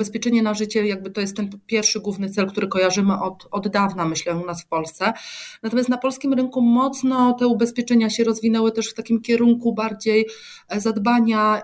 [0.00, 4.04] ubezpieczenie na życie, jakby to jest ten pierwszy główny cel, który kojarzymy od, od dawna,
[4.04, 5.12] myślę, u nas w Polsce.
[5.62, 10.26] Natomiast na polskim rynku mocno te ubezpieczenia się rozwinęły też w takim kierunku bardziej
[10.76, 11.62] zadbania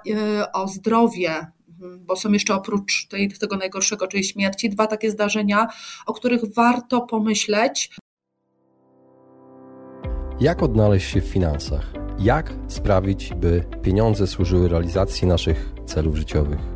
[0.52, 1.46] o zdrowie
[1.98, 5.66] bo są jeszcze oprócz tej, tego najgorszego, czyli śmierci, dwa takie zdarzenia,
[6.06, 7.90] o których warto pomyśleć.
[10.40, 11.92] Jak odnaleźć się w finansach?
[12.18, 16.75] Jak sprawić, by pieniądze służyły realizacji naszych celów życiowych?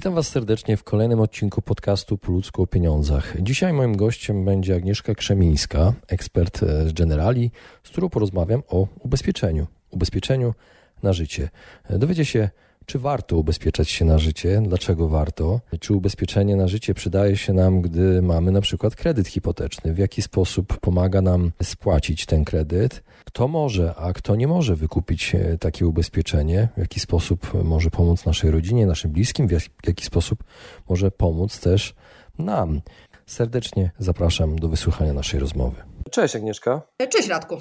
[0.00, 3.36] Witam Was serdecznie w kolejnym odcinku podcastu Po ludzku o pieniądzach.
[3.42, 7.50] Dzisiaj moim gościem będzie Agnieszka Krzemińska, ekspert z Generali,
[7.84, 9.66] z którą porozmawiam o ubezpieczeniu.
[9.90, 10.54] Ubezpieczeniu
[11.02, 11.48] na życie.
[11.90, 12.50] Dowiecie się,
[12.90, 14.62] czy warto ubezpieczać się na życie?
[14.64, 15.60] Dlaczego warto?
[15.80, 19.94] Czy ubezpieczenie na życie przydaje się nam, gdy mamy na przykład kredyt hipoteczny?
[19.94, 23.02] W jaki sposób pomaga nam spłacić ten kredyt?
[23.24, 26.68] Kto może, a kto nie może wykupić e, takie ubezpieczenie?
[26.76, 29.48] W jaki sposób może pomóc naszej rodzinie, naszym bliskim?
[29.48, 30.44] W jaki sposób
[30.88, 31.94] może pomóc też
[32.38, 32.80] nam?
[33.26, 35.82] Serdecznie zapraszam do wysłuchania naszej rozmowy.
[36.10, 36.82] Cześć Agnieszka.
[37.10, 37.56] Cześć Radku.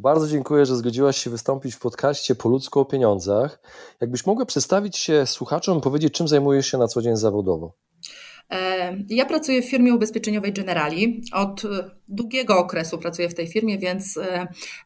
[0.00, 3.60] Bardzo dziękuję, że zgodziłaś się wystąpić w podcaście Po ludzku o pieniądzach.
[4.00, 7.72] Jakbyś mogła przedstawić się słuchaczom, powiedzieć, czym zajmujesz się na co dzień zawodowo?
[8.50, 11.22] E, ja pracuję w firmie ubezpieczeniowej Generali.
[11.32, 11.62] Od
[12.08, 14.18] długiego okresu pracuję w tej firmie, więc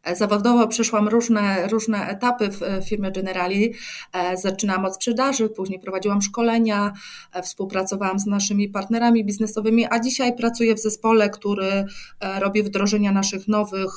[0.04, 3.74] e, zawodowo przeszłam różne, różne etapy w firmie Generali.
[4.12, 6.92] E, zaczynałam od sprzedaży, później prowadziłam szkolenia,
[7.42, 11.84] współpracowałam z naszymi partnerami biznesowymi, a dzisiaj pracuję w zespole, który
[12.38, 13.90] robi wdrożenia naszych nowych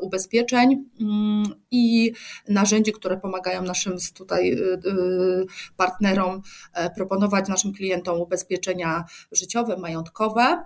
[0.00, 1.46] ubezpieczeń mm,
[2.48, 4.56] narzędzi, które pomagają naszym tutaj
[5.76, 6.42] partnerom
[6.96, 10.62] proponować naszym klientom ubezpieczenia życiowe, majątkowe.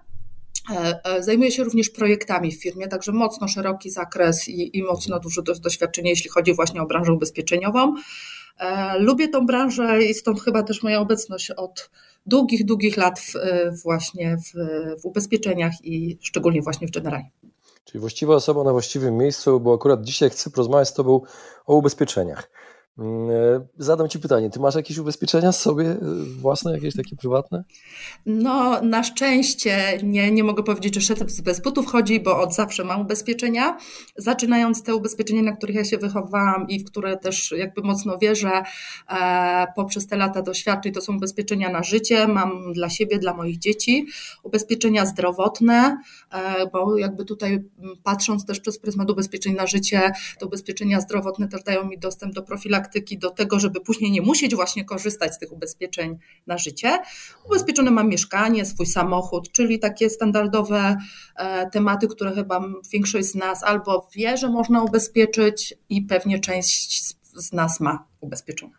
[0.71, 5.21] E, e, zajmuję się również projektami w firmie, także mocno szeroki zakres i, i mocno
[5.21, 7.95] duże doświadczenie, jeśli chodzi właśnie o branżę ubezpieczeniową.
[8.59, 11.91] E, lubię tą branżę i stąd chyba też moja obecność od
[12.27, 13.33] długich, długich lat w,
[13.83, 14.53] właśnie w,
[15.03, 17.25] w ubezpieczeniach i szczególnie właśnie w Generali.
[17.85, 21.21] Czyli właściwa osoba na właściwym miejscu, bo akurat dzisiaj chcę porozmawiać z Tobą
[21.67, 22.51] o ubezpieczeniach.
[22.99, 25.99] Mm, e, zadam Ci pytanie, Ty masz jakieś ubezpieczenia sobie e,
[26.41, 27.65] własne, jakieś takie prywatne?
[28.27, 32.85] No, na szczęście nie, nie mogę powiedzieć, że szef bez butów chodzi, bo od zawsze
[32.85, 33.77] mam ubezpieczenia.
[34.17, 38.63] Zaczynając te ubezpieczenia, na których ja się wychowałam i w które też jakby mocno wierzę
[39.09, 43.59] e, poprzez te lata doświadczeń, to są ubezpieczenia na życie, mam dla siebie, dla moich
[43.59, 44.07] dzieci,
[44.43, 45.99] ubezpieczenia zdrowotne,
[46.33, 47.65] e, bo jakby tutaj
[48.03, 52.43] patrząc też przez pryzmat ubezpieczeń na życie, te ubezpieczenia zdrowotne też dają mi dostęp do
[52.43, 56.99] profilaktyki praktyki do tego, żeby później nie musieć właśnie korzystać z tych ubezpieczeń na życie.
[57.47, 60.97] Ubezpieczone mam mieszkanie, swój samochód, czyli takie standardowe
[61.37, 67.05] e, tematy, które chyba większość z nas albo wie, że można ubezpieczyć i pewnie część
[67.35, 68.73] z nas ma ubezpieczone.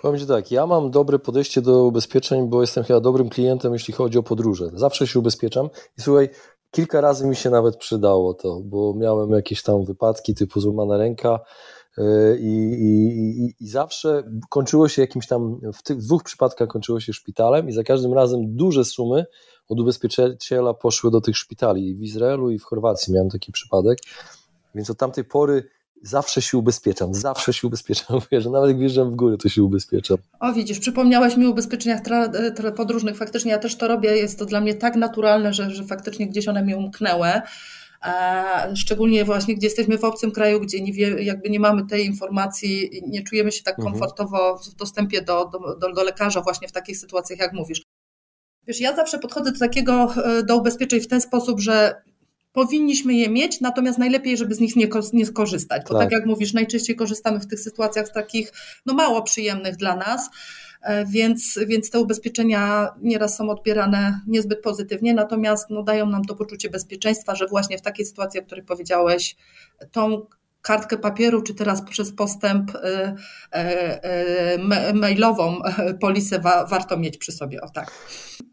[0.00, 3.94] Powiem Ci tak, ja mam dobre podejście do ubezpieczeń, bo jestem chyba dobrym klientem, jeśli
[3.94, 4.70] chodzi o podróże.
[4.72, 5.68] Zawsze się ubezpieczam
[5.98, 6.28] i słuchaj,
[6.70, 11.40] kilka razy mi się nawet przydało to, bo miałem jakieś tam wypadki typu złamana ręka,
[12.40, 12.48] i,
[12.80, 17.72] i, i, zawsze kończyło się jakimś tam, w tych dwóch przypadkach kończyło się szpitalem i
[17.72, 19.24] za każdym razem duże sumy
[19.68, 23.98] od ubezpieczyciela poszły do tych szpitali w Izraelu i w Chorwacji miałem taki przypadek,
[24.74, 25.68] więc od tamtej pory
[26.02, 30.16] zawsze się ubezpieczam, zawsze się ubezpieczam, że nawet jak wjeżdżam w górę, to się ubezpieczam.
[30.40, 32.00] O widzisz, przypomniałaś mi o ubezpieczeniach
[32.76, 36.26] podróżnych, faktycznie ja też to robię, jest to dla mnie tak naturalne, że, że faktycznie
[36.28, 37.28] gdzieś one mi umknęły,
[38.74, 43.02] szczególnie właśnie, gdzie jesteśmy w obcym kraju, gdzie nie, wie, jakby nie mamy tej informacji,
[43.06, 43.92] nie czujemy się tak mhm.
[43.92, 45.50] komfortowo w dostępie do,
[45.80, 47.82] do, do lekarza właśnie w takich sytuacjach, jak mówisz.
[48.66, 52.02] Wiesz, ja zawsze podchodzę do takiego, e, do ubezpieczeń w ten sposób, że
[52.54, 56.02] powinniśmy je mieć, natomiast najlepiej, żeby z nich nie, nie skorzystać, bo tak.
[56.02, 58.52] tak jak mówisz, najczęściej korzystamy w tych sytuacjach takich
[58.86, 60.30] no mało przyjemnych dla nas,
[60.84, 66.34] E, więc, więc te ubezpieczenia nieraz są odbierane niezbyt pozytywnie, natomiast no, dają nam to
[66.34, 69.36] poczucie bezpieczeństwa, że właśnie w takiej sytuacji, o której powiedziałeś,
[69.92, 70.26] tą
[70.64, 73.14] kartkę papieru, czy teraz przez postęp e,
[73.50, 74.58] e,
[74.94, 75.60] mailową
[76.00, 76.40] polisę
[76.70, 77.60] warto mieć przy sobie.
[77.60, 77.92] O tak.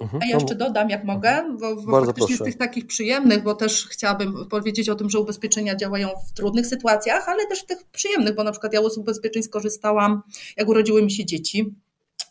[0.02, 3.56] Mhm, A ja jeszcze dodam, jak mogę, bo, bo faktycznie z tych takich przyjemnych, bo
[3.56, 7.84] też chciałabym powiedzieć o tym, że ubezpieczenia działają w trudnych sytuacjach, ale też w tych
[7.84, 10.22] przyjemnych, bo na przykład ja z ubezpieczeń skorzystałam,
[10.58, 11.75] jak urodziły mi się dzieci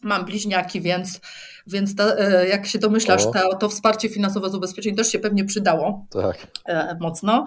[0.02, 1.20] Mam bliźniaki, więc,
[1.66, 5.44] więc ta, e, jak się domyślasz, to, to wsparcie finansowe z ubezpieczeń też się pewnie
[5.44, 6.46] przydało tak.
[6.66, 7.46] E, mocno.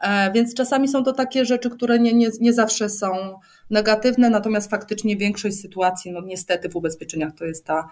[0.00, 3.38] E, więc czasami są to takie rzeczy, które nie, nie, nie zawsze są
[3.70, 7.88] negatywne, natomiast faktycznie większość sytuacji, no niestety w ubezpieczeniach to jest ta,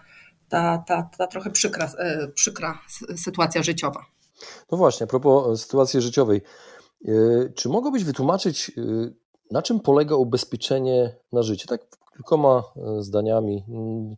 [0.48, 1.90] ta, ta, ta trochę przykra,
[2.34, 2.78] przykra
[3.16, 4.06] sytuacja życiowa.
[4.72, 6.42] No właśnie, a propos sytuacji życiowej.
[7.54, 8.72] Czy mogłabyś wytłumaczyć,
[9.50, 11.66] na czym polega ubezpieczenie na życie?
[11.68, 11.80] Tak
[12.22, 13.64] kilkoma e, zdaniami.
[13.68, 14.16] Mm,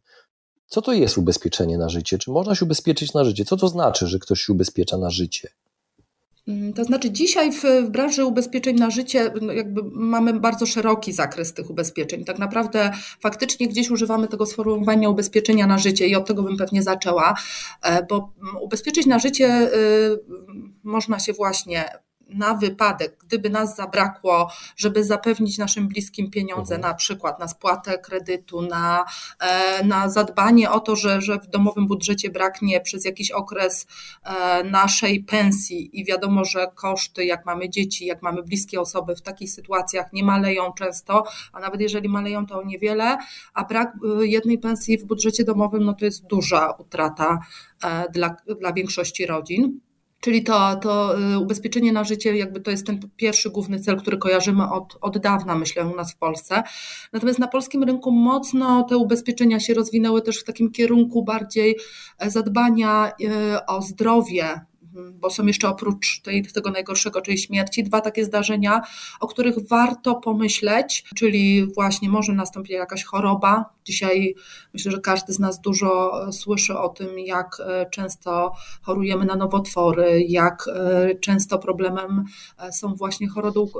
[0.66, 2.18] co to jest ubezpieczenie na życie?
[2.18, 3.44] Czy można się ubezpieczyć na życie?
[3.44, 5.48] Co to znaczy, że ktoś się ubezpiecza na życie?
[6.48, 11.12] Mm, to znaczy, dzisiaj w, w, branży ubezpieczeń na życie no, jakby mamy bardzo szeroki
[11.12, 12.24] zakres tych ubezpieczeń.
[12.24, 12.90] Tak naprawdę
[13.20, 17.34] faktycznie gdzieś używamy tego sformułowania ubezpieczenia na życie i od tego bym pewnie zaczęła,
[17.82, 20.18] e, bo mm, ubezpieczyć na życie y,
[20.82, 21.84] można się właśnie
[22.28, 26.92] na wypadek, gdyby nas zabrakło, żeby zapewnić naszym bliskim pieniądze, mhm.
[26.92, 29.04] na przykład na spłatę kredytu, na,
[29.40, 33.86] e, na zadbanie o to, że, że w domowym budżecie braknie przez jakiś okres
[34.24, 39.22] e, naszej pensji i wiadomo, że koszty, jak mamy dzieci, jak mamy bliskie osoby, w
[39.22, 43.18] takich sytuacjach nie maleją często, a nawet jeżeli maleją, to niewiele,
[43.54, 47.38] a brak e, jednej pensji w budżecie domowym, no to jest duża utrata
[48.12, 49.80] dla, dla większości rodzin.
[50.24, 54.18] Czyli to, to y, ubezpieczenie na życie, jakby to jest ten pierwszy główny cel, który
[54.18, 56.62] kojarzymy od, od dawna, myślę, u nas w Polsce.
[57.12, 61.76] Natomiast na polskim rynku mocno te ubezpieczenia się rozwinęły też w takim kierunku bardziej
[62.18, 64.60] e, zadbania e, o zdrowie
[64.94, 68.80] bo są jeszcze oprócz tej, tego najgorszego, czyli śmierci, dwa takie zdarzenia,
[69.20, 73.64] o których warto pomyśleć, czyli właśnie może nastąpić jakaś choroba.
[73.84, 74.34] Dzisiaj
[74.74, 78.52] myślę, że każdy z nas dużo słyszy o tym, jak e, często
[78.82, 82.24] chorujemy na nowotwory, jak e, często problemem
[82.58, 83.28] e, są właśnie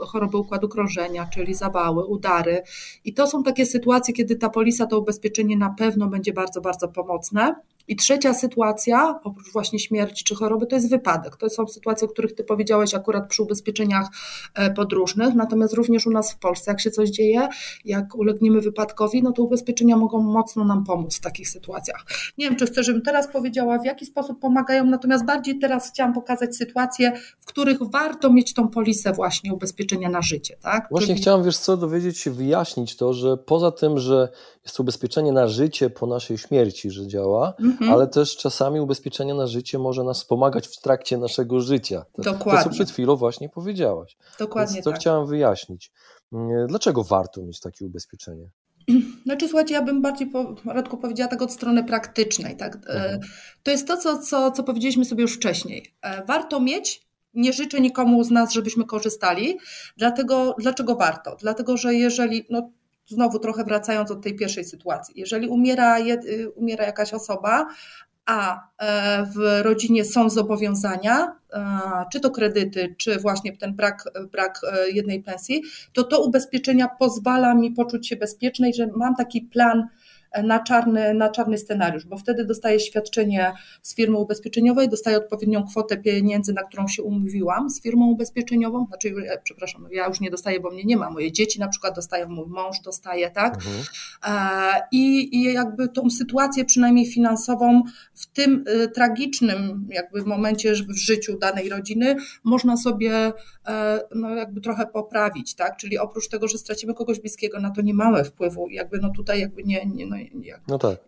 [0.06, 2.62] choroby układu krążenia, czyli zawały, udary.
[3.05, 6.88] I to są takie sytuacje, kiedy ta polisa, to ubezpieczenie na pewno będzie bardzo, bardzo
[6.88, 7.55] pomocne.
[7.88, 11.36] I trzecia sytuacja, oprócz właśnie śmierci czy choroby, to jest wypadek.
[11.36, 14.08] To są sytuacje, o których Ty powiedziałeś akurat przy ubezpieczeniach
[14.54, 17.48] e, podróżnych, natomiast również u nas w Polsce, jak się coś dzieje,
[17.84, 22.04] jak ulegniemy wypadkowi, no to ubezpieczenia mogą mocno nam pomóc w takich sytuacjach.
[22.38, 26.12] Nie wiem, czy chcę, żebym teraz powiedziała, w jaki sposób pomagają, natomiast bardziej teraz chciałam
[26.12, 30.56] pokazać sytuacje, w których warto mieć tą polisę właśnie ubezpieczenia na życie.
[30.62, 30.86] Tak?
[30.90, 31.20] Właśnie Czyli...
[31.20, 34.28] chciałam, wiesz co, dowiedzieć się, wyjaśnić to, że poza tym, że
[34.64, 37.93] jest to ubezpieczenie na życie po naszej śmierci, że działa, mhm.
[37.93, 42.05] ale też czasami ubezpieczenie na życie może nas pomagać w trakcie naszego życia.
[42.12, 42.62] To, Dokładnie.
[42.62, 44.16] To, co przed chwilą właśnie powiedziałaś.
[44.38, 45.00] Dokładnie Więc to tak.
[45.00, 45.93] chciałam wyjaśnić.
[46.32, 48.50] Mm, dlaczego warto mieć takie ubezpieczenie?
[49.25, 52.56] Znaczy, słuchajcie, ja bym bardziej, po, Radku, powiedziała tak od strony praktycznej.
[52.56, 52.76] Tak?
[52.76, 53.20] E, mhm.
[53.62, 55.94] To jest to, co, co, co powiedzieliśmy sobie już wcześniej.
[56.02, 59.58] E, warto mieć, nie życzę nikomu z nas, żebyśmy korzystali.
[59.96, 61.37] Dlatego, dlaczego warto?
[61.40, 62.70] Dlatego, że jeżeli, no,
[63.06, 67.66] znowu trochę wracając od tej pierwszej sytuacji, jeżeli umiera, y, umiera jakaś osoba,
[68.26, 71.36] a e, w rodzinie są zobowiązania,
[72.12, 75.62] czy to kredyty, czy właśnie ten brak, brak e, jednej pensji,
[75.92, 79.88] to to ubezpieczenia pozwala mi poczuć się bezpiecznej, że mam taki plan
[80.42, 83.52] na czarny, na czarny scenariusz, bo wtedy dostaję świadczenie
[83.82, 89.14] z firmy ubezpieczeniowej, dostaję odpowiednią kwotę pieniędzy, na którą się umówiłam z firmą ubezpieczeniową, znaczy,
[89.28, 92.28] e, przepraszam, ja już nie dostaję, bo mnie nie ma, moje dzieci na przykład dostają,
[92.28, 93.54] mój mąż dostaje, tak?
[93.54, 93.84] Mhm.
[94.26, 97.82] E, I, I jakby tą sytuację przynajmniej finansową
[98.14, 103.32] w tym e, tragicznym jakby momencie w życiu danej rodziny można sobie
[104.14, 105.76] no jakby trochę poprawić, tak?
[105.76, 109.41] Czyli oprócz tego, że stracimy kogoś bliskiego, na to nie mamy wpływu, jakby no tutaj
[109.41, 110.17] jakby nie, nie no
[110.69, 110.98] no tak.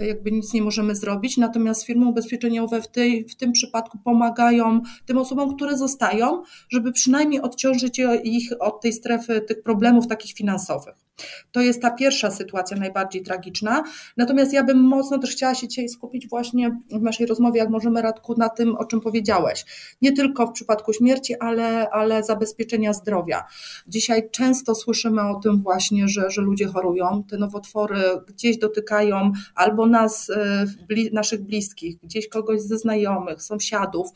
[0.00, 1.36] jakby nic nie możemy zrobić.
[1.36, 7.40] Natomiast firmy ubezpieczeniowe w, tej, w tym przypadku pomagają tym osobom, które zostają, żeby przynajmniej
[7.40, 11.07] odciążyć ich od tej strefy tych problemów takich finansowych.
[11.52, 13.82] To jest ta pierwsza sytuacja najbardziej tragiczna.
[14.16, 18.02] Natomiast ja bym mocno też chciała się dzisiaj skupić właśnie w naszej rozmowie, jak możemy
[18.02, 19.64] Radku, na tym, o czym powiedziałeś.
[20.02, 23.44] Nie tylko w przypadku śmierci, ale, ale zabezpieczenia zdrowia.
[23.88, 29.86] Dzisiaj często słyszymy o tym właśnie, że, że ludzie chorują, te nowotwory gdzieś dotykają albo
[29.86, 30.66] nas, e,
[31.12, 34.08] naszych bliskich, gdzieś kogoś ze znajomych, sąsiadów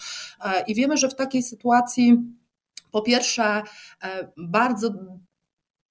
[0.45, 2.19] e, i wiemy, że w takiej sytuacji
[2.91, 3.63] po pierwsze,
[4.03, 4.91] e, bardzo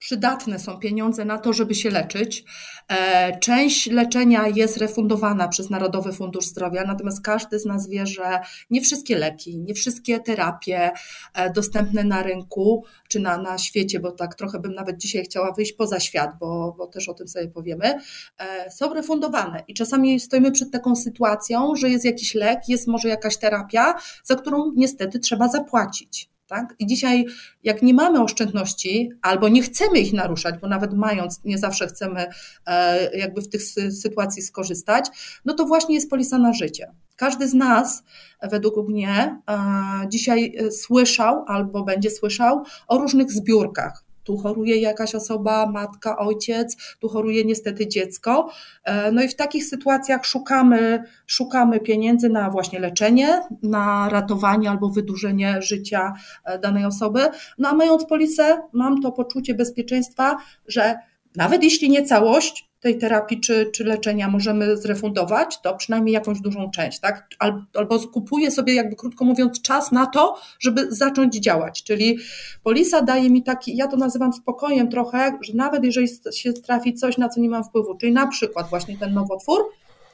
[0.02, 2.44] przydatne są pieniądze na to, żeby się leczyć.
[2.88, 8.40] E, część leczenia jest refundowana przez Narodowy Fundusz Zdrowia, natomiast każdy z nas wie, że
[8.70, 10.92] nie wszystkie leki, nie wszystkie terapie
[11.34, 15.52] e, dostępne na rynku czy na, na świecie, bo tak trochę bym nawet dzisiaj chciała
[15.52, 18.00] wyjść poza świat, bo, bo też o tym sobie powiemy,
[18.38, 19.64] e, są refundowane.
[19.68, 23.94] I czasami stoimy przed taką sytuacją, że jest jakiś lek, jest może jakaś terapia,
[24.24, 26.76] za którą niestety trzeba zapłacić Tak?
[26.80, 27.26] I dzisiaj,
[27.64, 32.26] jak nie mamy oszczędności albo nie chcemy ich naruszać, bo nawet mając, nie zawsze chcemy
[32.66, 33.62] e, jakby w tych
[34.02, 35.06] sytuacji skorzystać,
[35.46, 36.92] no to właśnie jest polisa na życie.
[37.16, 38.04] Każdy z nas,
[38.44, 45.66] według mnie, e, dzisiaj słyszał albo będzie słyszał o różnych zbiórkach tu choruje jakaś osoba,
[45.66, 48.50] matka, ojciec, tu choruje niestety dziecko.
[48.84, 54.90] E, no i w takich sytuacjach szukamy, szukamy pieniędzy na właśnie leczenie, na ratowanie albo
[54.90, 56.14] wydłużenie życia
[56.46, 57.20] e, danej osoby.
[57.58, 60.38] No a mając polisę, mam to poczucie bezpieczeństwa,
[60.68, 60.96] że
[61.36, 66.72] nawet jeśli nie całość, tej terapii czy, czy leczenia możemy zrefundować, to przynajmniej jakąś dużą
[66.72, 67.28] część, tak?
[67.74, 71.84] Albo kupuję sobie, jakby krótko mówiąc, czas na to, żeby zacząć działać.
[71.84, 72.18] Czyli
[72.64, 77.18] polisa daje mi taki, ja to nazywam spokojem trochę, że nawet jeżeli się trafi coś,
[77.18, 79.62] na co nie mam wpływu, czyli na przykład właśnie ten nowotwór,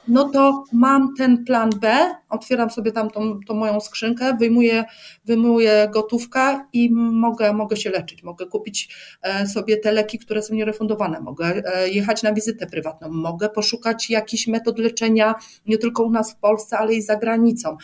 [0.08, 4.84] no to mam ten plan B, otwieram sobie tam tą, tą moją skrzynkę, wyjmuję,
[5.24, 8.22] wyjmuję gotówkę i mogę, mogę się leczyć.
[8.22, 13.08] Mogę kupić e, sobie te leki, które są nierefundowane, mogę e, jechać na wizytę prywatną,
[13.08, 15.34] mogę poszukać jakichś metod leczenia
[15.66, 17.76] nie tylko u nas w Polsce, ale i za granicą.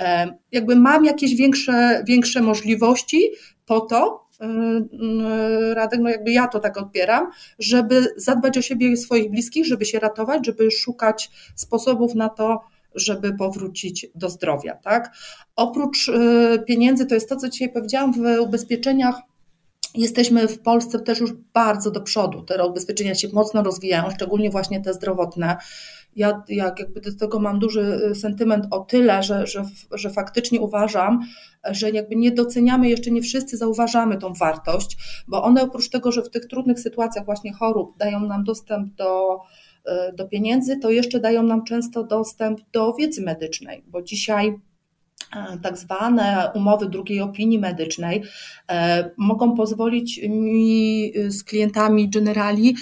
[0.00, 3.30] E, jakby mam jakieś większe, większe możliwości
[3.66, 4.21] po to,
[5.74, 9.84] Radek, no jakby ja to tak odbieram, żeby zadbać o siebie i swoich bliskich, żeby
[9.84, 12.60] się ratować, żeby szukać sposobów na to,
[12.94, 15.16] żeby powrócić do zdrowia, tak?
[15.56, 19.14] Oprócz y, pieniędzy, to jest to, co dzisiaj powiedziałam, w ubezpieczeniach
[19.94, 22.42] Jesteśmy w Polsce też już bardzo do przodu.
[22.42, 25.56] Te ubezpieczenia się mocno rozwijają, szczególnie właśnie te zdrowotne.
[26.16, 30.60] Ja jak jakby do tego mam duży y, sentyment o tyle, że, że, że faktycznie
[30.60, 31.20] uważam,
[31.70, 34.96] że jakby nie doceniamy, jeszcze nie wszyscy zauważamy tą wartość,
[35.28, 39.40] bo one oprócz tego, że w tych trudnych sytuacjach właśnie chorób dają nam dostęp do,
[39.86, 44.58] y, do pieniędzy, to jeszcze dają nam często dostęp do wiedzy medycznej, bo dzisiaj
[45.62, 48.22] tak zwane umowy drugiej opinii medycznej
[48.68, 52.76] e, mogą pozwolić mi e, z klientami generali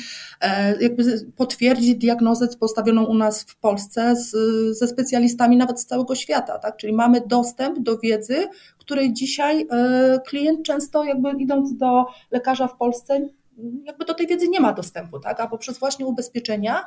[0.80, 1.04] jakby
[1.36, 4.30] potwierdzić diagnozę postawioną u nas w Polsce z,
[4.78, 6.76] ze specjalistami nawet z całego świata, tak?
[6.76, 9.66] Czyli mamy dostęp do wiedzy, której dzisiaj
[10.26, 13.28] klient często jakby idąc do lekarza w Polsce
[13.84, 15.40] jakby do tej wiedzy nie ma dostępu, tak?
[15.40, 16.84] A poprzez właśnie ubezpieczenia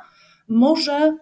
[0.48, 1.16] może,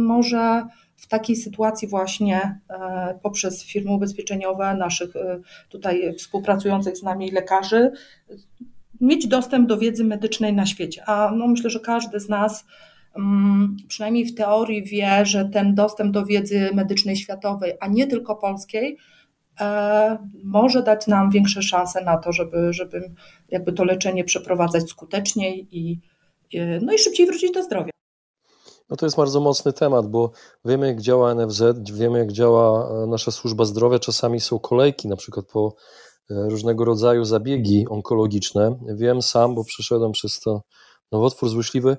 [0.00, 0.66] może
[1.12, 7.92] takiej sytuacji właśnie e, poprzez firmy ubezpieczeniowe, naszych e, tutaj współpracujących z nami lekarzy,
[9.00, 11.02] mieć dostęp do wiedzy medycznej na świecie.
[11.06, 12.64] A no myślę, że każdy z nas
[13.16, 18.36] mm, przynajmniej w teorii wie, że ten dostęp do wiedzy medycznej światowej, a nie tylko
[18.36, 18.98] polskiej,
[19.60, 23.10] e, może dać nam większe szanse na to, żeby, żeby
[23.48, 26.00] jakby to leczenie przeprowadzać skuteczniej i,
[26.82, 27.92] no i szybciej wrócić do zdrowia.
[28.90, 30.30] No to jest bardzo mocny temat, bo
[30.64, 31.62] wiemy jak działa NFZ,
[31.92, 35.74] wiemy jak działa e, nasza służba zdrowia, czasami są kolejki na przykład po
[36.30, 38.78] e, różnego rodzaju zabiegi onkologiczne.
[38.94, 40.62] Wiem sam, bo przeszedłem przez to
[41.12, 41.96] nowotwór złośliwy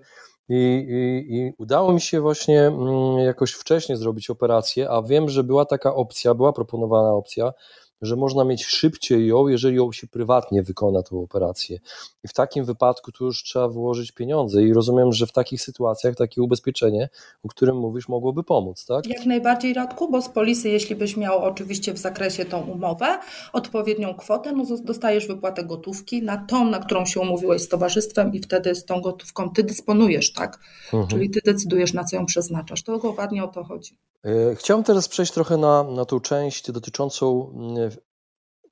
[0.50, 0.56] i,
[0.90, 5.66] i, i udało mi się właśnie mm, jakoś wcześniej zrobić operację, a wiem, że była
[5.66, 7.54] taka opcja, była proponowana opcja,
[8.04, 11.80] że można mieć szybciej ją, jeżeli ją się prywatnie wykona tą operację.
[12.24, 16.16] I w takim wypadku tu już trzeba włożyć pieniądze i rozumiem, że w takich sytuacjach
[16.16, 17.10] takie ubezpieczenie,
[17.44, 19.08] o którym mówisz, mogłoby pomóc, tak?
[19.08, 23.20] Jak najbardziej, Radku, bo z polisy, jeśli byś miał oczywiście w zakresie tą umowę,
[23.54, 28.40] odpowiednią kwotę, no dostajesz wypłatę gotówki na tą, na którą się umówiłeś z towarzystwem i
[28.40, 30.60] wtedy z tą gotówką ty dysponujesz, tak?
[30.86, 31.08] Mhm.
[31.08, 32.84] Czyli ty decydujesz, na co ją przeznaczasz.
[32.84, 33.98] To dokładnie o to chodzi.
[34.26, 37.92] E, chciałem teraz przejść trochę na, na tą część dotyczącą mm,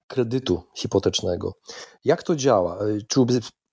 [0.08, 1.54] kredytu hipotecznego.
[2.06, 2.80] Jak to działa?
[2.80, 3.26] E, czy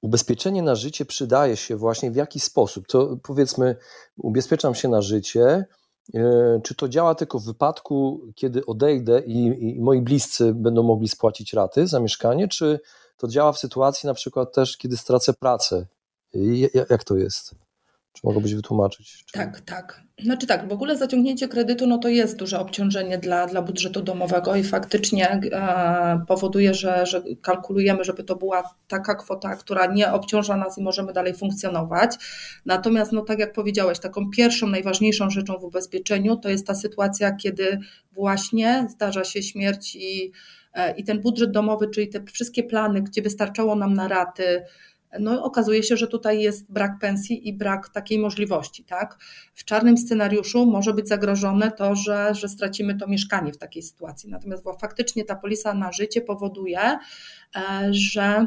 [0.02, 2.86] ubezpieczenie na życie przydaje się właśnie w jaki sposób?
[2.86, 3.76] To powiedzmy,
[4.16, 5.64] ubezpieczam się na życie.
[6.14, 11.08] E, czy to działa tylko w wypadku, kiedy odejdę i, i moi bliscy będą mogli
[11.08, 12.80] spłacić raty za mieszkanie, czy
[13.16, 15.86] to działa w sytuacji na przykład też, kiedy stracę pracę?
[16.90, 17.54] Jak to jest?
[18.12, 19.24] Czy mogłabyś wytłumaczyć?
[19.26, 19.32] Czy...
[19.32, 20.02] Tak, tak.
[20.22, 24.56] Znaczy tak, w ogóle zaciągnięcie kredytu no to jest duże obciążenie dla, dla budżetu domowego
[24.56, 30.56] i faktycznie e, powoduje, że, że kalkulujemy, żeby to była taka kwota, która nie obciąża
[30.56, 32.16] nas i możemy dalej funkcjonować.
[32.66, 37.32] Natomiast, no tak jak powiedziałeś, taką pierwszą, najważniejszą rzeczą w ubezpieczeniu to jest ta sytuacja,
[37.32, 37.78] kiedy
[38.12, 40.32] właśnie zdarza się śmierć i,
[40.74, 44.62] e, i ten budżet domowy, czyli te wszystkie plany, gdzie wystarczało nam na raty,
[45.20, 48.84] no okazuje się, że tutaj jest brak pensji i brak takiej możliwości.
[48.84, 49.18] Tak?
[49.54, 54.30] W czarnym scenariuszu może być zagrożone to, że, że stracimy to mieszkanie w takiej sytuacji.
[54.30, 56.98] Natomiast faktycznie ta polisa na życie powoduje, e,
[57.90, 58.46] że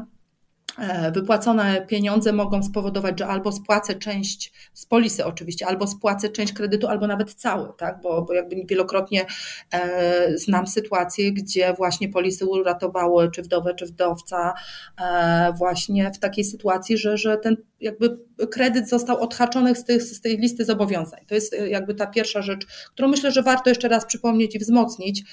[1.13, 6.87] wypłacone pieniądze mogą spowodować, że albo spłacę część z polisy oczywiście, albo spłacę część kredytu,
[6.87, 8.01] albo nawet cały, tak?
[8.01, 9.25] bo, bo jakby wielokrotnie
[9.73, 14.53] e, znam sytuacje, gdzie właśnie polisy uratowały czy wdowę, czy wdowca
[15.01, 18.17] e, właśnie w takiej sytuacji, że, że ten jakby
[18.51, 21.19] kredyt został odhaczony z, tych, z tej listy zobowiązań.
[21.27, 24.59] To jest e, jakby ta pierwsza rzecz, którą myślę, że warto jeszcze raz przypomnieć i
[24.59, 25.23] wzmocnić,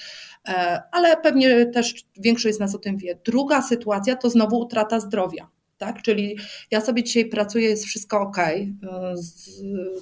[0.47, 3.19] E, ale pewnie też większość z nas o tym wie.
[3.25, 5.38] Druga sytuacja to znowu utrata zdrowia.
[5.79, 6.01] Tak?
[6.01, 6.37] Czyli
[6.71, 8.37] ja sobie dzisiaj pracuję, jest wszystko ok,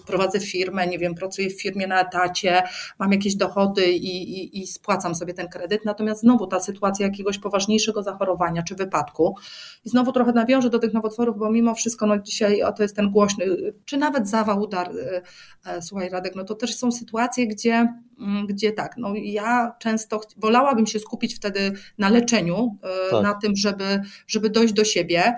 [0.08, 2.64] prowadzę firmę, nie wiem, pracuję w firmie na etacie,
[3.00, 7.40] mam jakieś dochody i, i, i, spłacam sobie ten kredyt, natomiast znowu ta sytuacja jakiegoś
[7.40, 9.36] poważniejszego zachorowania czy wypadku
[9.86, 13.12] i znowu trochę nawiążę do tych nowotworów, bo mimo wszystko no dzisiaj to jest ten
[13.12, 13.46] głośny,
[13.86, 14.92] czy nawet zawał udar,
[15.66, 17.88] e, słuchaj Radek, no to też są sytuacje, gdzie
[18.20, 23.24] Mm, gdzie tak, no ja często wolałabym się skupić wtedy na leczeniu, e, tak.
[23.24, 25.34] na tym, żeby, żeby dojść do siebie.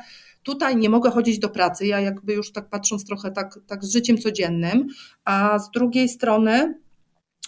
[0.49, 3.93] Tutaj nie mogę chodzić do pracy, ja jakby już tak patrząc trochę tak, tak z
[3.93, 4.87] życiem codziennym,
[5.25, 6.79] a z drugiej strony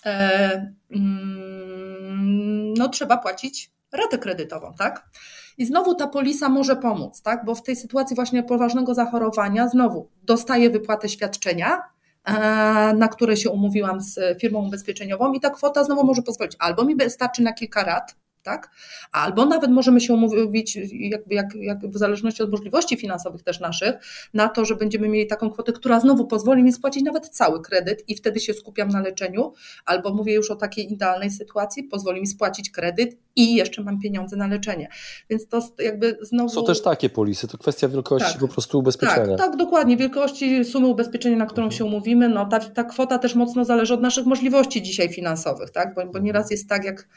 [0.06, 5.10] e, mm, no trzeba płacić ratę kredytową, tak?
[5.58, 7.46] I znowu ta polisa może pomóc, tak?
[7.46, 11.82] Bo w tej sytuacji właśnie poważnego zachorowania znowu dostaję wypłatę świadczenia,
[12.26, 16.86] E, na które się umówiłam z firmą ubezpieczeniową i ta kwota znowu może pozwolić albo
[16.86, 18.70] mi wystarczy na kilka rat, tak?
[19.12, 23.96] Albo nawet możemy się umówić, jakby, jak, jak w zależności od możliwości finansowych też naszych,
[24.34, 28.04] na to, że będziemy mieli taką kwotę, która znowu pozwoli mi spłacić nawet cały kredyt
[28.08, 29.54] i wtedy się skupiam na leczeniu,
[29.86, 34.36] albo mówię już o takiej idealnej sytuacji, pozwoli mi spłacić kredyt i jeszcze mam pieniądze
[34.36, 34.90] na leczenie.
[35.30, 36.50] Więc to jakby znowu...
[36.50, 39.38] Są też takie polisy, to kwestia wielkości tak, po prostu ubezpieczenia.
[39.38, 41.78] Tak, tak, dokładnie, wielkości sumy ubezpieczenia, na którą mhm.
[41.78, 45.96] się umówimy, no ta, ta kwota też mocno zależy od naszych możliwości dzisiaj finansowych, tak,
[45.96, 47.08] bo, bo nieraz jest tak, jak,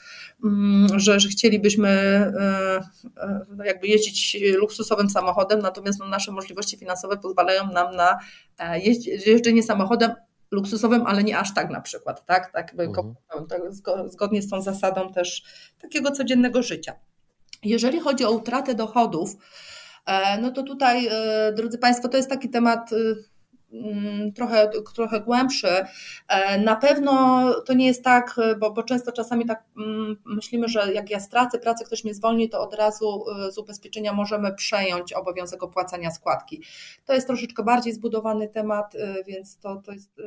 [0.44, 2.80] mm, że, że chcielibyśmy e,
[3.16, 8.18] e, jakby jeździć luksusowym samochodem, natomiast no, nasze możliwości finansowe pozwalają nam na
[8.58, 8.80] e,
[9.26, 10.10] jeżdżenie samochodem
[10.54, 12.52] luksusowym, ale nie aż tak na przykład, tak?
[12.52, 13.14] Tak, mhm.
[13.48, 13.60] tak
[14.06, 15.42] zgodnie z tą zasadą też
[15.78, 16.94] takiego codziennego życia.
[17.62, 19.30] Jeżeli chodzi o utratę dochodów,
[20.06, 22.96] e, no to tutaj, e, drodzy Państwo, to jest taki temat e,
[24.34, 25.68] trochę, trochę głębszy.
[26.28, 30.92] E, na pewno to nie jest tak, bo, bo często czasami tak mm, myślimy, że
[30.92, 35.12] jak ja stracę pracę, ktoś mnie zwolni, to od razu e, z ubezpieczenia możemy przejąć
[35.12, 36.62] obowiązek opłacania składki.
[37.04, 40.20] To jest troszeczkę bardziej zbudowany temat, e, więc to, to jest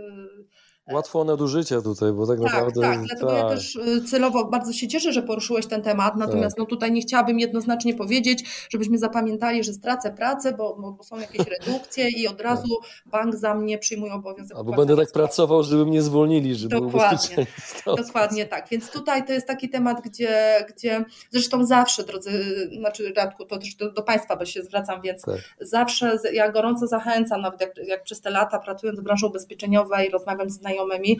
[0.94, 2.82] Łatwo nadużycia tutaj, bo tak, tak naprawdę.
[2.82, 3.38] Tak, dlatego tak.
[3.38, 6.60] ja też y, celowo bardzo się cieszę, że poruszyłeś ten temat, natomiast tak.
[6.60, 11.48] no tutaj nie chciałabym jednoznacznie powiedzieć, żebyśmy zapamiętali, że stracę pracę, bo, bo są jakieś
[11.60, 13.12] redukcje i od razu tak.
[13.12, 14.58] bank za mnie przyjmuje obowiązek.
[14.58, 17.46] Albo będę tak pracował, żeby mnie zwolnili, żeby Dokładnie,
[18.06, 18.70] dokładnie tak.
[18.70, 22.32] Więc tutaj to jest taki temat, gdzie, gdzie zresztą zawsze, drodzy,
[22.80, 25.36] znaczy Radku, to też do, do Państwa się zwracam, więc tak.
[25.62, 30.50] zawsze ja gorąco zachęcam, nawet jak, jak przez te lata pracując w branży ubezpieczeniowej, rozmawiam
[30.50, 31.20] z znajomymi, znajomymi.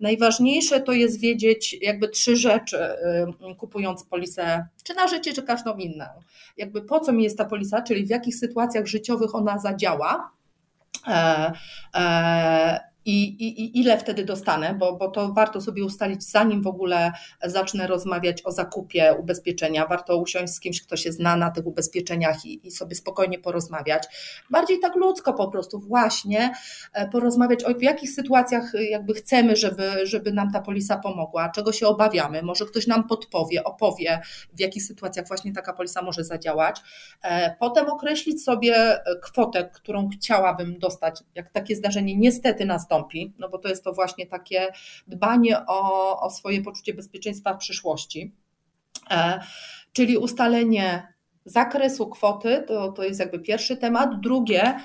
[0.00, 2.78] Najważniejsze to jest wiedzieć jakby trzy rzeczy,
[3.50, 6.04] y, kupując polisę, czy na życie, czy każdą inną.
[6.56, 10.32] Jakby po co mi jest ta polisa, czyli w jakich sytuacjach życiowych ona zadziała.
[11.08, 11.52] E,
[11.94, 17.12] e, i, i, ile wtedy dostanę, bo, bo to warto sobie ustalić, zanim w ogóle
[17.44, 19.86] zacznę rozmawiać o zakupie ubezpieczenia.
[19.86, 24.02] Warto usiąść z kimś, kto się zna na tych ubezpieczeniach i, i sobie spokojnie porozmawiać.
[24.50, 26.52] Bardziej tak ludzko po prostu, właśnie
[26.92, 31.48] e, porozmawiać o w jakich sytuacjach e, jakby chcemy, żeby, żeby nam ta polisa pomogła,
[31.48, 32.42] czego się obawiamy.
[32.42, 34.20] Może ktoś nam podpowie, opowie,
[34.54, 36.80] w jakich sytuacjach właśnie taka polisa może zadziałać.
[37.22, 43.48] E, potem określić sobie kwotę, którą chciałabym dostać, jak takie zdarzenie niestety nastąpi nastąpi, no
[43.48, 44.72] bo to jest to właśnie takie
[45.06, 48.32] dbanie o, o swoje poczucie bezpieczeństwa w przyszłości.
[49.10, 49.40] E,
[49.92, 51.12] czyli ustalenie
[51.44, 54.20] zakresu kwoty, to, to jest jakby pierwszy temat.
[54.20, 54.80] Drugie,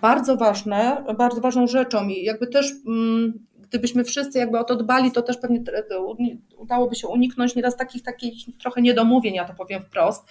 [0.00, 5.12] bardzo ważne, bardzo ważną rzeczą i jakby też mm, gdybyśmy wszyscy jakby o to dbali,
[5.12, 5.62] to też pewnie
[6.56, 10.24] udałoby się uniknąć nieraz takich, takich trochę niedomówień, ja to powiem wprost.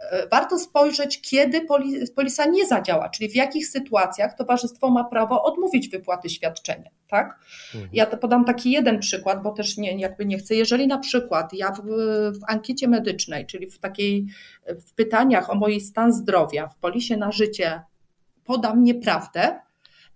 [0.00, 1.66] E, warto spojrzeć, kiedy
[2.16, 6.90] polisa nie zadziała, czyli w jakich sytuacjach towarzystwo ma prawo odmówić wypłaty świadczenia.
[7.08, 7.38] Tak?
[7.74, 7.90] Mhm.
[7.92, 10.54] Ja to podam taki jeden przykład, bo też nie, jakby nie chcę.
[10.54, 11.80] Jeżeli na przykład ja w,
[12.32, 14.26] w ankiecie medycznej, czyli w takiej
[14.86, 17.82] w pytaniach o mój stan zdrowia w polisie na życie
[18.44, 19.60] podam nieprawdę,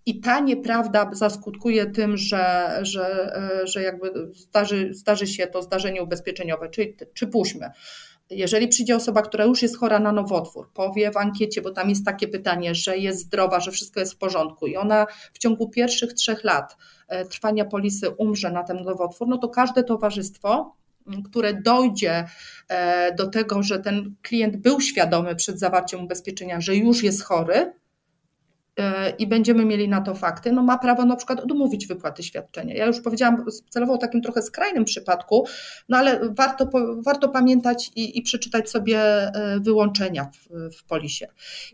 [0.06, 3.32] i ta nieprawda zaskutkuje tym, że, że,
[3.64, 7.70] że jakby zdarzy, zdarzy się to zdarzenie ubezpieczeniowe, czyli przypuśćmy,
[8.30, 12.04] jeżeli przyjdzie osoba, która już jest chora na nowotwór, powie w ankiecie, bo tam jest
[12.04, 16.12] takie pytanie, że jest zdrowa, że wszystko jest w porządku i ona w ciągu pierwszych
[16.12, 16.76] trzech lat
[17.08, 20.76] e, trwania polisy umrze na ten nowotwór, no to każde towarzystwo
[21.24, 22.24] które dojdzie
[23.18, 27.89] do tego, że ten klient był świadomy przed zawarciem ubezpieczenia, że już jest chory, E,
[29.18, 32.74] i będziemy mieli na to fakty, no ma prawo na przykład odmówić wypłaty świadczenia.
[32.74, 35.46] Ja już powiedziałam celowo o takim trochę skrajnym przypadku,
[35.88, 41.26] no ale warto, warto pamiętać i, i przeczytać sobie e, wyłączenia w, w polisie.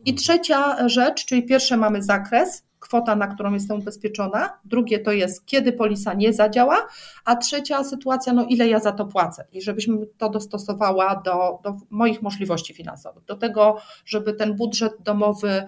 [0.04, 5.46] I trzecia rzecz, czyli pierwsze mamy zakres, kwota, na którą jestem ubezpieczona, drugie to jest,
[5.46, 6.86] kiedy polisa nie zadziała,
[7.24, 9.44] a trzecia sytuacja, no ile ja za to płacę?
[9.52, 15.64] I żebyśmy to dostosowała do, do moich możliwości finansowych, do tego, żeby ten budżet domowy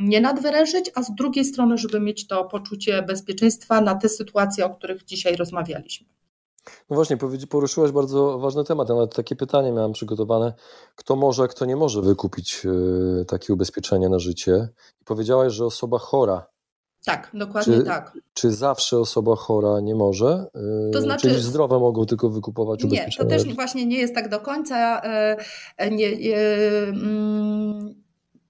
[0.00, 4.70] nie nadwyrężyć, a z drugiej strony, żeby mieć to poczucie bezpieczeństwa na te sytuacje, o
[4.70, 6.06] których dzisiaj rozmawialiśmy.
[6.90, 7.16] No właśnie,
[7.50, 8.88] poruszyłaś bardzo ważny temat.
[8.88, 10.52] Ja nawet takie pytanie miałem przygotowane.
[10.94, 14.68] Kto może, kto nie może wykupić e, takie ubezpieczenie na życie?
[15.00, 16.46] I powiedziałaś, że osoba chora.
[17.04, 18.18] Tak, dokładnie czy, tak.
[18.34, 20.46] Czy zawsze osoba chora nie może?
[20.88, 23.28] E, to znaczy, Czyli zdrowe mogą tylko wykupować ubezpieczenie?
[23.30, 25.02] Nie, to też właśnie nie jest tak do końca.
[25.90, 26.36] Nie, nie,
[26.88, 28.01] mm,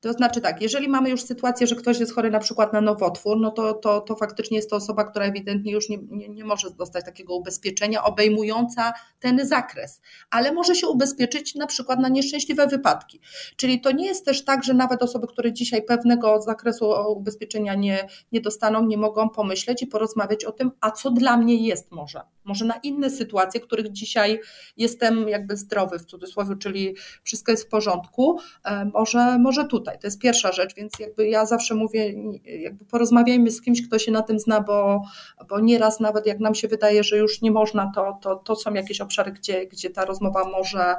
[0.03, 3.41] to znaczy tak, jeżeli mamy już sytuację, że ktoś jest chory na przykład na nowotwór,
[3.41, 6.71] no to, to, to faktycznie jest to osoba, która ewidentnie już nie, nie, nie może
[6.71, 13.21] dostać takiego ubezpieczenia obejmująca ten zakres, ale może się ubezpieczyć na przykład na nieszczęśliwe wypadki.
[13.57, 18.09] Czyli to nie jest też tak, że nawet osoby, które dzisiaj pewnego zakresu ubezpieczenia nie,
[18.33, 22.21] nie dostaną, nie mogą pomyśleć i porozmawiać o tym, a co dla mnie jest może.
[22.45, 24.41] Może na inne sytuacje, których dzisiaj
[24.77, 30.01] jestem jakby zdrowy w cudzysłowie, czyli wszystko jest w porządku, e, może, może tutaj tutaj.
[30.01, 34.13] To jest pierwsza rzecz, więc jakby ja zawsze mówię, jakby porozmawiajmy z kimś, kto się
[34.13, 35.03] na tym zna, bo,
[35.49, 38.75] bo nieraz nawet jak nam się wydaje, że już nie można, to, to, to są
[38.75, 40.95] jakieś obszary, gdzie, gdzie ta rozmowa może,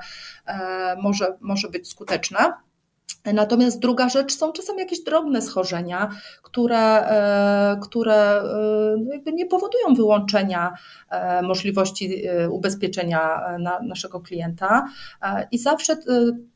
[0.45, 2.63] e, może, może być skuteczna.
[3.34, 6.10] Natomiast druga rzecz są czasem jakieś drobne schorzenia,
[6.41, 8.41] które, e, które e,
[9.25, 10.73] no nie powodują wyłączenia
[11.43, 14.88] możliwości ubezpieczenia na naszego klienta.
[15.51, 15.97] I zawsze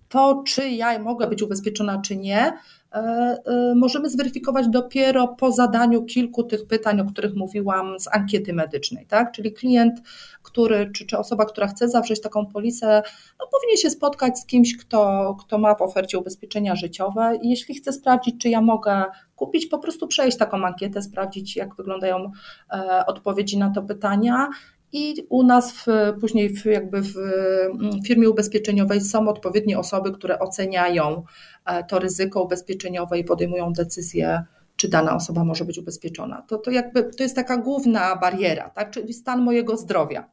[0.10, 2.58] to, czy ja mogę być ubezpieczona, czy nie, e,
[2.94, 9.06] e, możemy zweryfikować dopiero po zadaniu kilku tych pytań, o których mówiłam z ankiety medycznej.
[9.06, 9.32] Tak?
[9.32, 10.02] Czyli klient,
[10.44, 13.04] który, czy, czy osoba, która chce zawrzeć taką polisę,
[13.40, 17.76] no, powinien się spotkać z kimś, kto, kto ma w ofercie ubezpieczenia życiowe i jeśli
[17.76, 22.32] chce sprawdzić, czy ja mogę kupić, po prostu przejść taką ankietę, sprawdzić, jak wyglądają
[22.72, 24.50] e, odpowiedzi na to pytania
[24.92, 25.86] i u nas w,
[26.22, 31.24] później w, jakby w mm, firmie ubezpieczeniowej są odpowiednie osoby, które oceniają
[31.66, 34.44] e, to ryzyko ubezpieczeniowe i podejmują decyzję,
[34.76, 36.42] czy dana osoba może być ubezpieczona.
[36.42, 38.92] To, to, jakby, to jest taka główna bariera, tak?
[38.92, 40.30] czyli stan mojego zdrowia.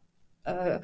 [0.47, 0.81] E, e,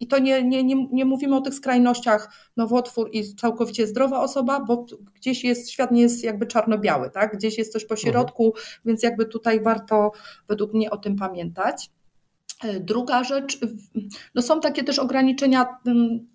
[0.00, 4.60] I to nie, nie, nie, nie mówimy o tych skrajnościach nowotwór i całkowicie zdrowa osoba,
[4.60, 7.36] bo gdzieś jest, świat nie jest jakby czarno-biały, tak?
[7.36, 8.64] gdzieś jest coś po środku, mhm.
[8.84, 10.10] więc jakby tutaj warto
[10.48, 11.90] według mnie o tym pamiętać.
[12.64, 13.58] E, druga rzecz,
[14.34, 16.28] no są takie też ograniczenia mm,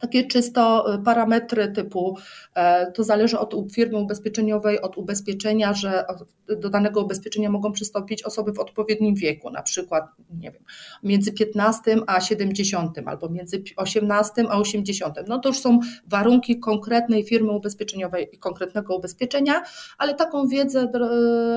[0.00, 2.16] takie czysto y, parametry typu
[2.54, 6.04] e, to zależy od firmy ubezpieczeniowej, od ubezpieczenia, że
[6.60, 10.04] do danego ubezpieczenia mogą przystąpić osoby w odpowiednim wieku, na przykład
[10.38, 10.62] nie wiem,
[11.02, 15.16] między 15 a 70 albo między 18 a 80.
[15.28, 19.62] No to już są warunki konkretnej firmy ubezpieczeniowej i konkretnego ubezpieczenia,
[19.98, 20.88] ale taką wiedzę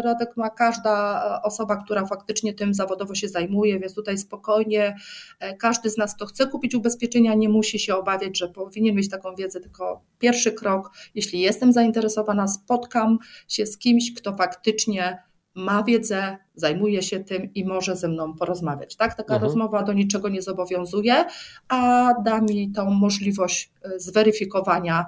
[0.04, 4.96] Radek ma każda osoba, która faktycznie tym zawodowo się zajmuje, więc tutaj spokojnie
[5.40, 9.10] e, każdy z nas, kto chce kupić ubezpieczenia, nie musi się obawiać, że powinien mieć
[9.10, 15.84] taką wiedzę, tylko pierwszy krok, jeśli jestem zainteresowana, spotkam się z kimś, kto faktycznie ma
[15.84, 18.96] wiedzę, zajmuje się tym i może ze mną porozmawiać.
[18.96, 19.16] Tak?
[19.16, 19.42] Taka mhm.
[19.42, 21.26] rozmowa do niczego nie zobowiązuje,
[21.68, 25.06] a da mi tą możliwość e, zweryfikowania,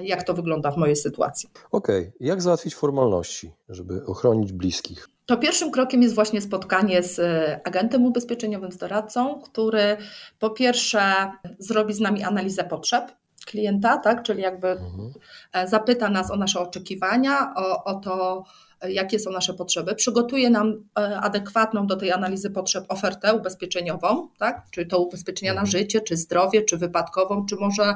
[0.00, 1.48] jak to wygląda w mojej sytuacji.
[1.70, 2.12] Okej, okay.
[2.20, 5.08] jak załatwić formalności, żeby ochronić bliskich?
[5.30, 9.96] to pierwszym krokiem jest właśnie spotkanie z e, agentem ubezpieczeniowym, z doradcą, który
[10.38, 13.12] po pierwsze zrobi z nami analizę potrzeb
[13.46, 14.22] klienta, tak?
[14.22, 15.12] czyli jakby mhm.
[15.52, 18.44] E, zapyta nas o nasze oczekiwania, o, o to,
[18.88, 24.62] jakie są nasze potrzeby, przygotuje nam e, adekwatną do tej analizy potrzeb ofertę ubezpieczeniową, tak?
[24.70, 25.70] czy to ubezpieczenia na mhm.
[25.70, 27.94] życie, czy zdrowie, czy wypadkową, czy może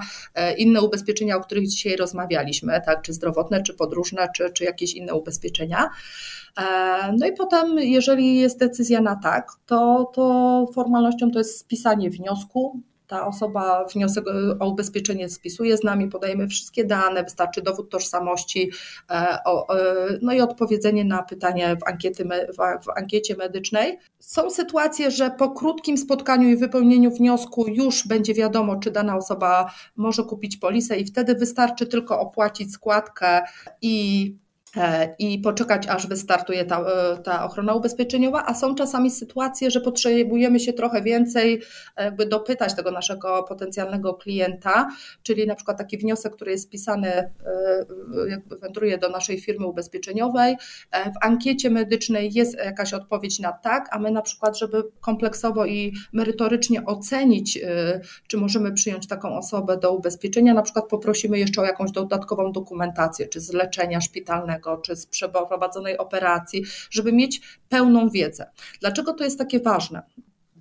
[0.56, 3.02] inne ubezpieczenia, o których dzisiaj rozmawialiśmy, tak?
[3.02, 5.90] czy zdrowotne, czy podróżne, czy, czy jakieś inne ubezpieczenia.
[6.58, 12.10] E, no i potem, jeżeli jest decyzja na tak, to, to formalnością to jest spisanie
[12.10, 12.80] wniosku.
[13.06, 14.24] Ta osoba wniosek
[14.60, 18.70] o ubezpieczenie spisuje z nami, podajemy wszystkie dane, wystarczy dowód tożsamości,
[19.10, 19.38] e,
[20.22, 22.24] no i odpowiedzenie na pytanie w, ankiety,
[22.84, 23.98] w ankiecie medycznej.
[24.18, 29.70] Są sytuacje, że po krótkim spotkaniu i wypełnieniu wniosku już będzie wiadomo, czy dana osoba
[29.96, 33.42] może kupić polisę i wtedy wystarczy tylko opłacić składkę
[33.82, 34.43] i E,
[35.18, 40.60] i poczekać, aż wystartuje ta, e, ta ochrona ubezpieczeniowa, a są czasami sytuacje, że potrzebujemy
[40.60, 41.62] się trochę więcej
[41.96, 44.88] jakby dopytać tego naszego potencjalnego klienta,
[45.22, 47.30] czyli na przykład taki wniosek, który jest spisany, e,
[48.28, 50.56] jakby wędruje do naszej firmy ubezpieczeniowej,
[50.92, 55.92] w ankiecie medycznej jest jakaś odpowiedź na tak, a my na przykład, żeby kompleksowo i
[56.12, 57.58] merytorycznie ocenić,
[58.28, 63.28] czy możemy przyjąć taką osobę do ubezpieczenia, na przykład poprosimy jeszcze o jakąś dodatkową dokumentację,
[63.28, 68.50] czy z leczenia szpitalnego, czy z przeprowadzonej operacji, żeby mieć pełną wiedzę.
[68.80, 70.02] Dlaczego to jest takie ważne?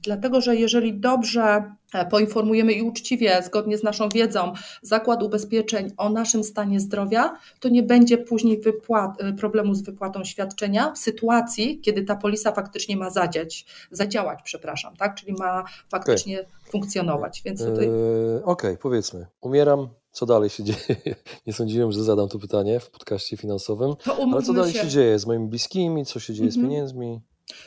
[0.04, 6.10] Dlatego, że jeżeli dobrze e, poinformujemy i uczciwie, zgodnie z naszą wiedzą, zakład ubezpieczeń o
[6.10, 11.80] naszym stanie zdrowia, to nie będzie później wypłat, e, problemu z wypłatą świadczenia w sytuacji,
[11.80, 15.16] kiedy ta polisa faktycznie ma zadziać, zadziałać, przepraszam, tak?
[15.16, 16.72] czyli ma faktycznie okay.
[16.72, 17.42] funkcjonować.
[17.46, 17.88] Więc tutaj...
[17.88, 21.16] Yy, Okej, okay, powiedzmy, umieram, co dalej się dzieje?
[21.48, 23.94] Nie sądziłem, że zadam to pytanie w podcaście finansowym.
[24.34, 24.80] Ale co dalej się.
[24.80, 24.88] się.
[24.88, 26.06] dzieje z moimi bliskimi?
[26.06, 26.72] Co się dzieje z mhm.
[26.72, 27.22] pieniędzmi?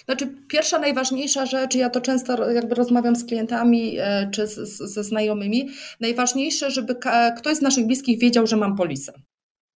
[0.04, 4.94] Znaczy, pierwsza najważniejsza rzecz, ja to często jakby rozmawiam z klientami e, czy z, z,
[4.94, 5.68] ze znajomymi,
[6.00, 6.96] najważniejsze, żeby
[7.38, 9.12] ktoś z naszych bliskich wiedział, że mam polisę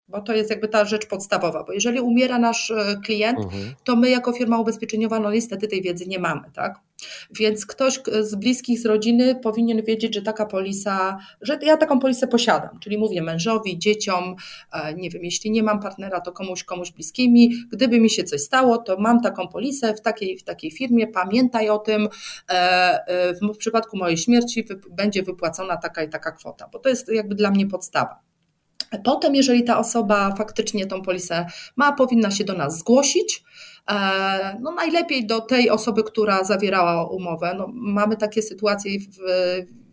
[0.08, 3.74] bo to jest jakby ta rzecz podstawowa, bo jeżeli umiera nasz e, klient, mhm.
[3.84, 6.80] to my jako firma ubezpieczeniowa no niestety tej wiedzy nie mamy, tak?
[7.30, 12.26] Więc ktoś z bliskich, z rodziny powinien wiedzieć, że taka polisa, że ja taką polisę
[12.26, 14.36] posiadam, czyli mówię mężowi, dzieciom,
[14.72, 18.40] e, nie wiem, jeśli nie mam partnera, to komuś, komuś bliskimi, gdyby mi się coś
[18.40, 22.08] stało, to mam taką polisę w takiej, w takiej firmie, pamiętaj o tym,
[22.50, 27.34] e, w przypadku mojej śmierci będzie wypłacona taka i taka kwota, bo to jest jakby
[27.34, 28.28] dla mnie podstawa.
[29.04, 33.44] Potem, jeżeli ta osoba faktycznie tą polisę ma, powinna się do nas zgłosić.
[33.90, 37.54] E, no najlepiej do tej osoby, która zawierała umowę.
[37.58, 39.18] No, mamy takie sytuacje w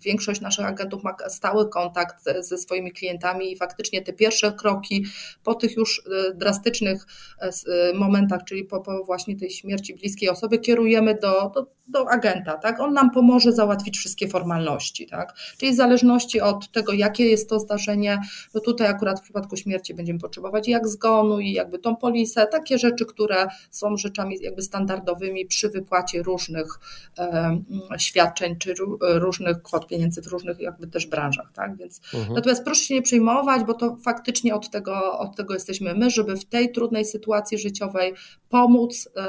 [0.05, 5.05] większość naszych agentów ma stały kontakt ze swoimi klientami i faktycznie te pierwsze kroki
[5.43, 7.05] po tych już e, drastycznych
[7.39, 12.57] e, momentach, czyli po, po właśnie tej śmierci bliskiej osoby, kierujemy do, do, do agenta.
[12.57, 12.79] Tak?
[12.79, 15.07] On nam pomoże załatwić wszystkie formalności.
[15.07, 15.33] Tak?
[15.57, 18.21] Czyli w zależności od tego, jakie jest to zdarzenie,
[18.53, 22.77] no tutaj akurat w przypadku śmierci będziemy potrzebować jak zgonu i jakby tą polisę, takie
[22.77, 26.79] rzeczy, które są rzeczami jakby standardowymi przy wypłacie różnych
[27.19, 27.59] e,
[27.97, 31.77] świadczeń czy różnych kwot pieniędzy w różnych jakby też branżach, tak?
[31.77, 32.33] Więc mhm.
[32.33, 36.35] natomiast proszę się nie przejmować, bo to faktycznie od tego, od tego jesteśmy my, żeby
[36.35, 38.13] w tej trudnej sytuacji życiowej
[38.49, 39.21] pomóc e,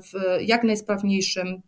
[0.00, 1.62] w jak najsprawniejszym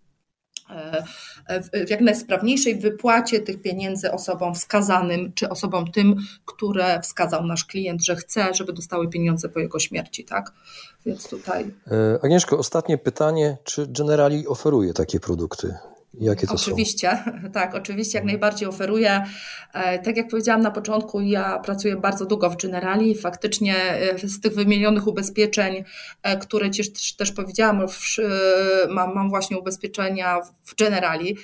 [1.86, 8.04] w jak najsprawniejszej wypłacie tych pieniędzy osobom wskazanym, czy osobom tym, które wskazał nasz klient,
[8.04, 10.52] że chce, żeby dostały pieniądze po jego śmierci, tak?
[11.06, 11.64] Więc tutaj.
[11.90, 13.56] E, Agnieszko, ostatnie pytanie.
[13.64, 15.74] Czy Generali oferuje takie produkty?
[16.20, 17.50] Jakie to oczywiście, są?
[17.60, 19.24] tak, oczywiście jak najbardziej oferuję.
[19.72, 24.40] E, tak jak powiedziałam na początku, ja pracuję bardzo długo w Generali faktycznie e, z
[24.40, 25.84] tych wymienionych ubezpieczeń,
[26.22, 27.82] e, które też, też powiedziałam,
[28.88, 31.36] mam, mam właśnie ubezpieczenia w Generali,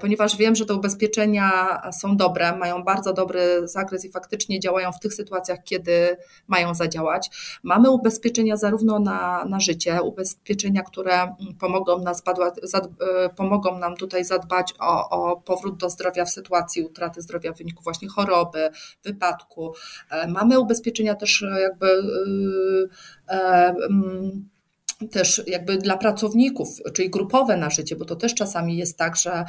[0.00, 5.00] ponieważ wiem, że te ubezpieczenia są dobre, mają bardzo dobry zakres i faktycznie działają w
[5.00, 6.16] tych sytuacjach, kiedy
[6.48, 7.30] mają zadziałać.
[7.62, 12.22] Mamy ubezpieczenia zarówno na, na życie, ubezpieczenia, które pomogą, nas,
[13.36, 17.82] pomogą nam tutaj zadbać o, o powrót do zdrowia w sytuacji utraty zdrowia w wyniku
[17.82, 18.70] właśnie choroby,
[19.04, 19.74] wypadku.
[20.10, 22.02] E, mamy ubezpieczenia też e, jakby
[23.28, 24.48] e, mm,
[25.10, 29.44] też jakby dla pracowników, czyli grupowe na życie, bo to też czasami jest tak, że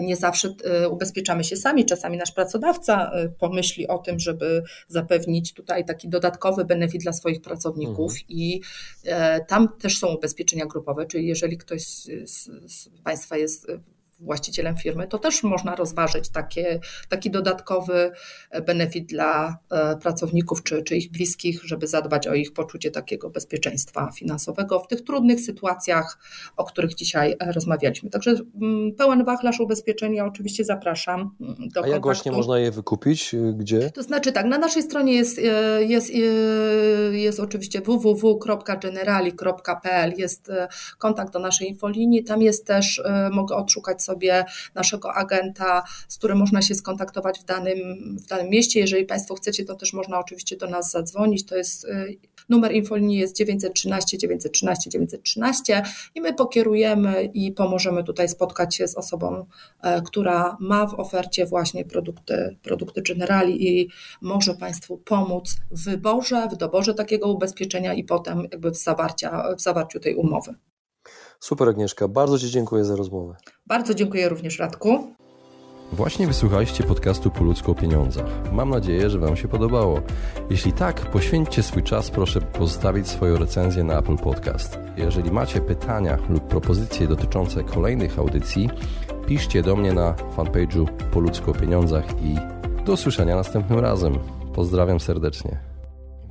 [0.00, 0.54] nie zawsze
[0.90, 7.02] ubezpieczamy się sami, czasami nasz pracodawca pomyśli o tym, żeby zapewnić tutaj taki dodatkowy benefit
[7.02, 8.26] dla swoich pracowników mhm.
[8.28, 8.60] i
[9.48, 12.04] tam też są ubezpieczenia grupowe, czyli jeżeli ktoś z,
[12.66, 13.66] z Państwa jest
[14.18, 18.10] właścicielem firmy, to też można rozważyć takie, taki dodatkowy
[18.66, 24.10] benefit dla e, pracowników czy, czy ich bliskich, żeby zadbać o ich poczucie takiego bezpieczeństwa
[24.14, 26.18] finansowego w tych trudnych sytuacjach,
[26.56, 28.10] o których dzisiaj e, rozmawialiśmy.
[28.10, 31.90] Także mm, pełen wachlarz ubezpieczenia oczywiście zapraszam mm, do A kontaktu.
[31.90, 33.34] jak właśnie można je wykupić?
[33.56, 33.90] Gdzie?
[33.90, 35.42] To znaczy tak, na naszej stronie jest, e,
[35.84, 36.10] jest,
[37.12, 40.50] jest oczywiście www.generali.pl, jest
[40.98, 46.62] kontakt do naszej infolinii, tam jest też, mogę odszukać sobie naszego agenta, z którym można
[46.62, 47.78] się skontaktować w danym,
[48.18, 48.80] w danym mieście.
[48.80, 51.46] Jeżeli Państwo chcecie, to też można oczywiście do nas zadzwonić.
[51.46, 55.82] To jest y, numer infolinii jest 913 913 913
[56.14, 59.46] i my pokierujemy i pomożemy tutaj spotkać się z osobą,
[59.82, 63.88] e, która ma w ofercie właśnie produkty, produkty Generali i
[64.20, 69.60] może Państwu pomóc w wyborze, w doborze takiego ubezpieczenia i potem jakby w, zawarcia, w
[69.60, 70.54] zawarciu tej umowy.
[71.40, 73.36] Super Agnieszka, bardzo Ci dziękuję za rozmowę.
[73.66, 75.16] Bardzo dziękuję również Radku.
[75.92, 78.52] Właśnie wysłuchaliście podcastu Po ludzku o pieniądzach.
[78.52, 80.00] Mam nadzieję, że Wam się podobało.
[80.50, 84.78] Jeśli tak, poświęćcie swój czas, proszę pozostawić swoją recenzję na Apple Podcast.
[84.96, 88.70] Jeżeli macie pytania lub propozycje dotyczące kolejnych audycji,
[89.26, 92.36] piszcie do mnie na fanpage'u Po ludzku o pieniądzach i
[92.84, 94.18] do usłyszenia następnym razem.
[94.54, 95.75] Pozdrawiam serdecznie.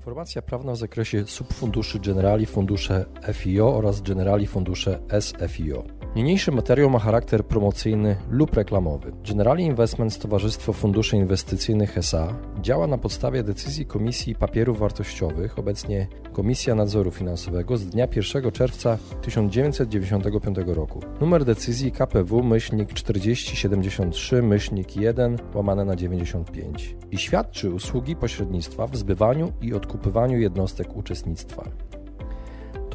[0.06, 6.05] Informacja prawna w zakresie subfunduszy Generali Fundusze FIO oraz Generali Fundusze SFIO.
[6.16, 9.12] Niniejszy materiał ma charakter promocyjny lub reklamowy.
[9.28, 16.76] Generali Investments Towarzystwo Funduszy Inwestycyjnych SA działa na podstawie decyzji Komisji Papierów Wartościowych, obecnie Komisja
[16.76, 21.00] Nadzoru Finansowego z dnia 1 czerwca 1995 roku.
[21.22, 28.98] Numer decyzji KPW myślnik 4073 myślnik 1 łamane na 95 i świadczy usługi pośrednictwa w
[28.98, 31.64] zbywaniu i odkupywaniu jednostek uczestnictwa.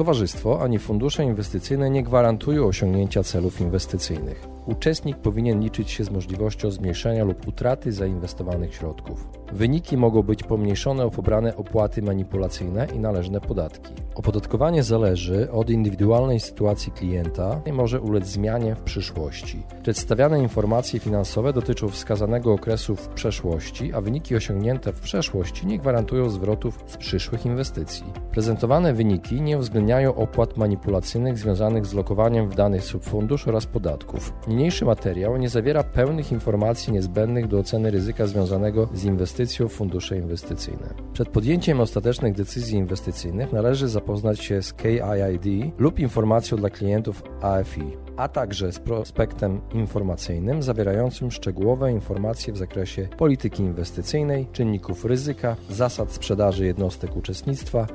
[0.00, 4.48] Towarzystwo ani fundusze inwestycyjne nie gwarantują osiągnięcia celów inwestycyjnych.
[4.66, 9.28] Uczestnik powinien liczyć się z możliwością zmniejszenia lub utraty zainwestowanych środków.
[9.52, 13.94] Wyniki mogą być pomniejszone o pobrane opłaty manipulacyjne i należne podatki.
[14.14, 19.62] Opodatkowanie zależy od indywidualnej sytuacji klienta i może ulec zmianie w przyszłości.
[19.82, 26.30] Przedstawiane informacje finansowe dotyczą wskazanego okresu w przeszłości, a wyniki osiągnięte w przeszłości nie gwarantują
[26.30, 28.04] zwrotów z przyszłych inwestycji.
[28.32, 34.32] Prezentowane wyniki nie uwzględniają opłat manipulacyjnych związanych z lokowaniem w danych subfundusz oraz podatków.
[34.50, 40.16] Niniejszy materiał nie zawiera pełnych informacji niezbędnych do oceny ryzyka związanego z inwestycją w fundusze
[40.16, 40.94] inwestycyjne.
[41.12, 47.96] Przed podjęciem ostatecznych decyzji inwestycyjnych należy zapoznać się z KIID lub informacją dla klientów AFI,
[48.16, 56.12] a także z prospektem informacyjnym zawierającym szczegółowe informacje w zakresie polityki inwestycyjnej, czynników ryzyka, zasad
[56.12, 57.86] sprzedaży jednostek uczestnictwa,